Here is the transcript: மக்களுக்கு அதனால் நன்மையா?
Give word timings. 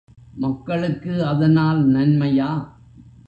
மக்களுக்கு 0.35 1.25
அதனால் 1.25 1.81
நன்மையா? 1.87 2.49